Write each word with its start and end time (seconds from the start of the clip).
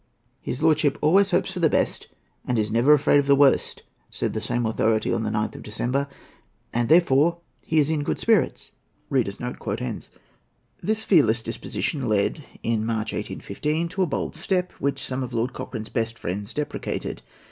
"His 0.39 0.63
lordship 0.63 0.97
always 0.99 1.29
hopes 1.29 1.51
for 1.53 1.59
the 1.59 1.69
best, 1.69 2.07
and 2.45 2.57
is 2.57 2.71
never 2.71 2.93
afraid 2.93 3.19
of 3.19 3.27
the 3.27 3.35
worst," 3.35 3.83
said 4.09 4.33
the 4.33 4.41
same 4.41 4.65
authority 4.65 5.13
on 5.13 5.21
the 5.21 5.29
9th 5.29 5.53
of 5.57 5.61
December, 5.61 6.07
"and 6.73 6.89
therefore 6.89 7.37
he 7.61 7.77
is 7.77 7.91
in 7.91 8.01
good 8.01 8.17
spirits." 8.17 8.71
This 9.11 11.03
fearless 11.03 11.43
disposition 11.43 12.07
led, 12.07 12.43
in 12.63 12.83
March, 12.83 13.13
1815, 13.13 13.89
to 13.89 14.01
a 14.01 14.07
bold 14.07 14.35
step, 14.35 14.71
which 14.79 15.05
some 15.05 15.21
of 15.21 15.35
Lord 15.35 15.53
Cochrane's 15.53 15.89
best 15.89 16.17
friends 16.17 16.55
deprecated. 16.55 17.21